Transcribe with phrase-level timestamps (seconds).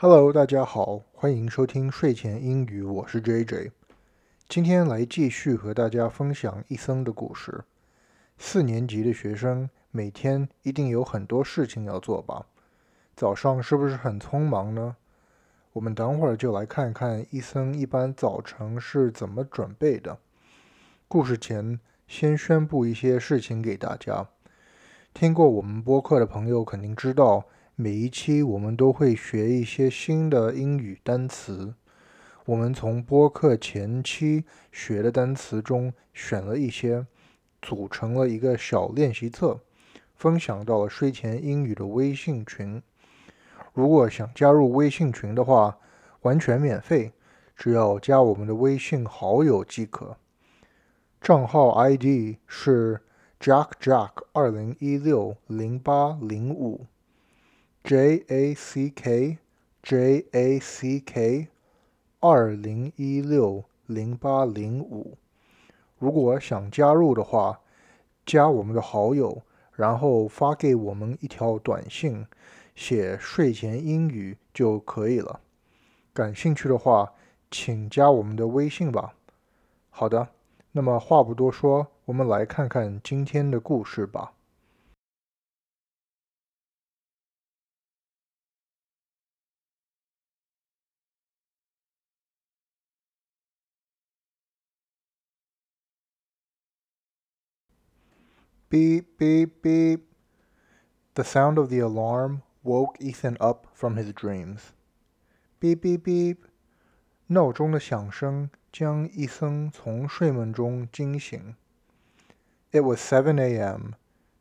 [0.00, 3.72] Hello，大家好，欢迎收听睡前英语，我是 JJ。
[4.48, 7.64] 今天来继续和大家分享一生的故事。
[8.38, 12.46] 四年级的学生每天一定有很多事情要做吧？
[13.16, 14.94] 早上是不是很匆忙呢？
[15.72, 20.16] 我们等会儿就来看看一生一般早晨是怎么准备的。
[21.08, 24.28] 故事前先宣布一些事情给大家。
[25.12, 27.46] 听过我们播客的朋友肯定知道。
[27.80, 31.74] 每一期我们都会学一些新的英语单词。
[32.46, 34.42] 我们从播客前期
[34.72, 37.06] 学的单词中选了一些，
[37.62, 39.60] 组成了一个小练习册，
[40.16, 42.82] 分享到了睡前英语的微信群。
[43.72, 45.78] 如果想加入微信群的话，
[46.22, 47.12] 完全免费，
[47.56, 50.16] 只要加我们的微信好友即可。
[51.20, 53.00] 账号 ID 是
[53.38, 56.84] JackJack 二零一六零八零五。
[57.84, 59.38] Jack，Jack，
[62.20, 65.16] 二零一六零八零五。
[65.98, 67.58] 如果想加入的话，
[68.26, 69.40] 加我们的好友，
[69.74, 72.26] 然后发给我们一条短信，
[72.74, 75.40] 写睡前英语就可以了。
[76.12, 77.12] 感兴趣的话，
[77.50, 79.14] 请加我们的微信吧。
[79.88, 80.28] 好的，
[80.72, 84.32] 那么话不多说，我们来看看今天的故事吧。
[98.70, 100.04] beep, beep, beep.
[101.14, 104.72] The sound of the alarm woke Ethan up from his dreams.
[105.58, 106.44] Beep, beep, beep.
[107.30, 111.54] 闹钟的响声将伊森从睡梦中惊醒。
[112.70, 113.94] It was 7 a.m.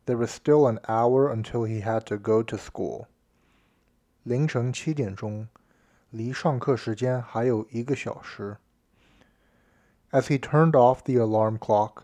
[0.05, 3.07] There was still an hour until he had to go to school.
[4.23, 5.47] 凌晨七点钟，
[6.09, 8.57] 离上课时间还有一个小时。
[10.11, 12.03] As he turned off the alarm clock,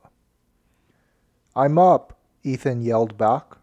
[1.53, 3.57] I'm up, Ethan yelled back.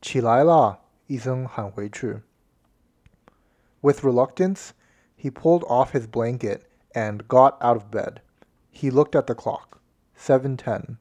[0.00, 2.20] 起来啦, Ethan 喊回去.
[3.80, 4.70] With reluctance,
[5.14, 6.62] he pulled off his blanket
[6.96, 8.22] and got out of bed.
[8.72, 9.78] He looked at the clock.
[10.18, 10.96] 7.10.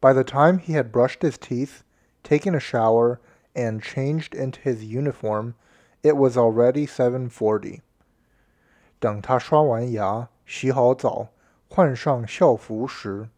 [0.00, 1.84] By the time he had brushed his teeth,
[2.22, 3.20] taken a shower,
[3.56, 5.54] and changed into his uniform,
[6.06, 7.82] it was already seven forty。
[9.00, 11.30] 等他刷完牙、洗好澡、
[11.68, 13.28] 换上校服时，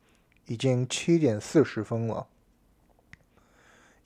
[0.49, 2.27] 已经七点四十分了。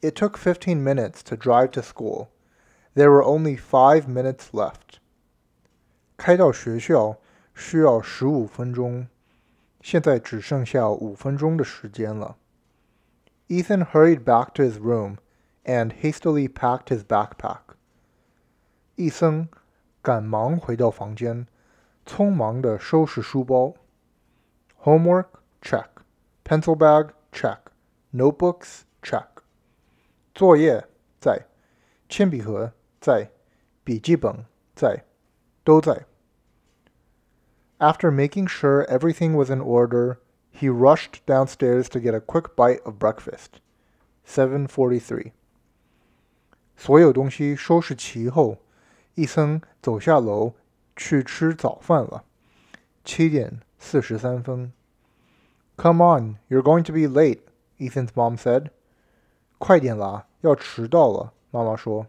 [0.00, 2.28] It took fifteen minutes to drive to school.
[2.94, 5.00] There were only five minutes left.
[13.48, 15.18] Ethan hurried back to his room
[15.64, 17.58] and hastily packed his backpack.
[19.02, 19.48] 一僧
[20.00, 21.44] 赶忙回到房间，
[22.06, 23.74] 匆忙地收拾书包。
[24.84, 25.26] Homework
[25.60, 25.86] check,
[26.44, 27.58] pencil bag check,
[28.12, 29.24] notebooks check。
[30.36, 30.86] 作业
[31.18, 31.46] 在，
[32.08, 33.28] 铅笔盒在，
[33.82, 34.44] 笔记本
[34.76, 35.02] 在，
[35.64, 36.04] 都在。
[37.80, 40.18] After making sure everything was in order,
[40.54, 43.58] he rushed downstairs to get a quick bite of breakfast.
[44.24, 45.32] 7:43.
[46.76, 48.58] 所有东西收拾齐后。
[49.14, 50.54] 伊森走下楼
[50.96, 52.24] 去吃早饭了。
[53.04, 54.72] 七点四十三分。
[55.76, 57.40] Come on, you're going to be late,
[57.78, 58.70] Ethan's mom said.
[59.58, 62.06] 快点啦，要迟到了，妈妈说。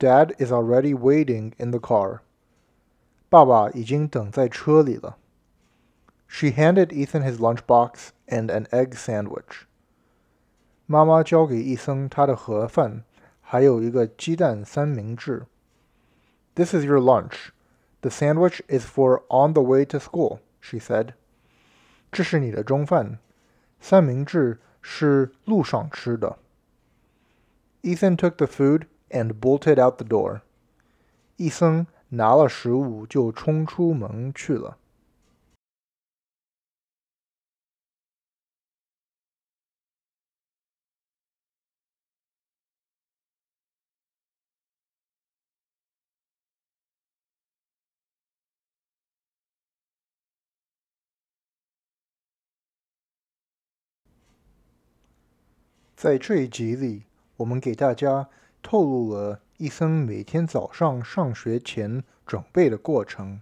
[0.00, 2.20] Dad is already waiting in the car.
[3.28, 5.16] 爸爸已经等在车里了。
[6.28, 9.62] She handed Ethan his lunchbox and an egg sandwich.
[10.86, 13.04] 妈妈交给伊森他的盒饭，
[13.40, 15.44] 还有一个鸡蛋三明治。
[16.56, 17.52] this is your lunch.
[18.02, 21.14] The sandwich is for on the way to school, she said.
[22.12, 23.18] 这是你的中饭。
[23.80, 26.38] 三明治是路上吃的。
[27.82, 30.42] Ethan took the food and bolted out the door.
[31.36, 34.76] 医生拿了食物就冲出门去了。
[55.96, 57.04] 在这一集里，
[57.36, 58.28] 我们给大家
[58.64, 63.40] 透露了伊森每天早上上学前准备的过程：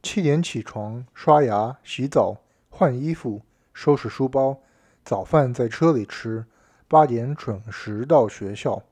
[0.00, 2.36] 七点起床、刷牙、洗澡、
[2.70, 3.42] 换衣服、
[3.74, 4.58] 收拾书包，
[5.04, 6.44] 早饭在车里吃，
[6.86, 8.84] 八点准时到学校。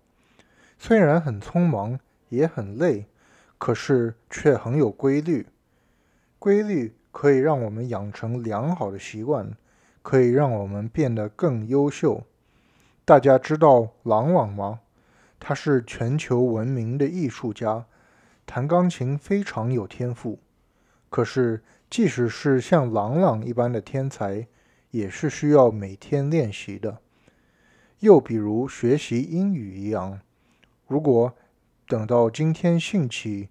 [0.77, 1.99] 虽然很匆忙，
[2.31, 3.07] 也很累，
[3.59, 5.47] 可是却很有规律。
[6.41, 9.57] 规律可以让我们养成良好的习惯，
[10.03, 12.25] 可以让我们变得更优秀。
[13.07, 14.81] 大家知道郎朗吗？
[15.39, 17.87] 他是全球闻名的艺术家，
[18.45, 20.41] 弹钢琴非常有天赋。
[21.09, 24.49] 可是，即使是像郎朗一般的天才，
[24.91, 26.99] 也是需要每天练习的。
[28.01, 30.19] 又比如学习英语一样，
[30.89, 31.33] 如果
[31.87, 33.49] 等到今天兴起，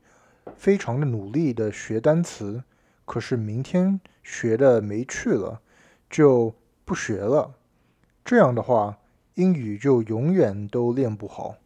[0.58, 2.62] 非常的努力的学单词，
[3.06, 5.62] 可是明天学的没趣了，
[6.10, 6.54] 就
[6.84, 7.54] 不学了。
[8.26, 8.98] 这样的话。
[9.36, 11.58] 英语就永远都练不好，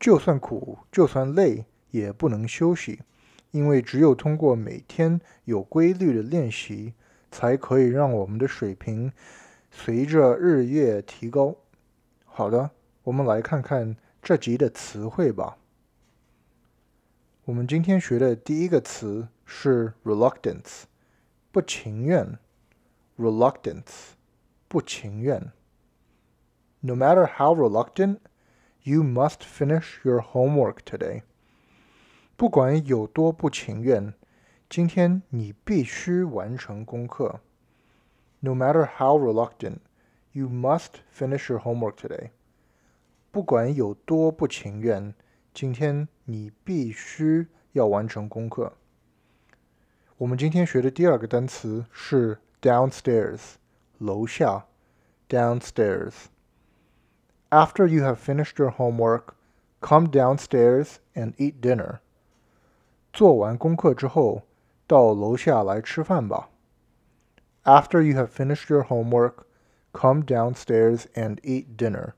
[0.00, 3.00] 就算苦，就算累，也不能休息，
[3.52, 6.92] 因为只有通过每天有规律的练习，
[7.30, 9.12] 才可以让我们的水平
[9.70, 11.54] 随着日月提高。
[12.24, 12.72] 好的，
[13.04, 15.56] 我们来看看这集的词汇吧。
[17.44, 20.82] 我们今天学的第一个词是 “reluctance”，
[21.52, 22.38] 不情愿。
[23.16, 24.16] reluctance，
[24.66, 25.52] 不情愿。
[26.84, 28.20] no matter how reluctant,
[28.82, 31.22] you must finish your homework today.
[32.36, 34.12] 不管有多不情愿，
[34.68, 37.38] 今天你必须完成功课。
[38.40, 39.76] No matter how reluctant,
[40.32, 42.30] you must finish your homework today.
[43.30, 45.14] 不管有多不情愿，
[45.54, 48.72] 今天你必须要完成功课。
[50.16, 53.54] 我们今天学的第二个单词是 downstairs，
[53.98, 54.66] 楼下
[55.28, 56.14] ，downstairs。
[57.52, 59.34] After you have finished your homework,
[59.82, 62.00] come downstairs and eat dinner.
[63.12, 64.44] 做完功课之后，
[64.86, 66.48] 到楼下来吃饭吧。
[67.64, 69.42] After you have finished your homework,
[69.92, 72.14] come downstairs and eat dinner.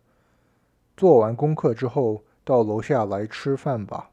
[0.97, 4.11] 做完功课之后，到楼下来吃饭吧。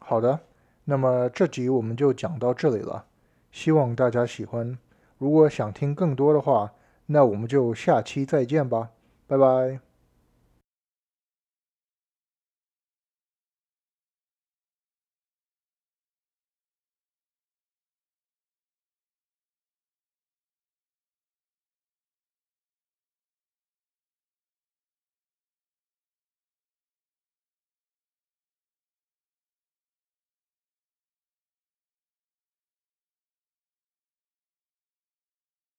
[0.00, 0.40] 好的，
[0.86, 3.06] 那么这集我们就讲到这里了，
[3.52, 4.76] 希望大家喜欢。
[5.18, 6.72] 如果想听更多的话，
[7.06, 8.90] 那我们就下期再见吧。
[9.26, 9.83] 拜拜。